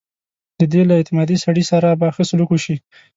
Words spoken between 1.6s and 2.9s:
سره به ښه سلوک وشي.